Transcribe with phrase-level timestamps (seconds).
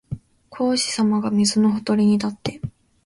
[0.49, 2.59] 孔子さまが水のほとりに立って、